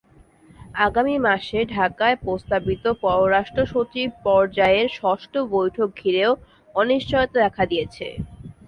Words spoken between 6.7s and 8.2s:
অনিশ্চয়তা দেখা দিয়েছে।